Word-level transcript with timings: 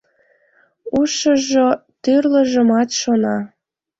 Ушыжо 0.99 1.67
тӱрлыжымат 2.03 2.89
шона... 3.01 3.37